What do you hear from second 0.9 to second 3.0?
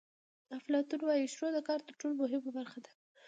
وایي شروع د کار تر ټولو مهمه برخه ده.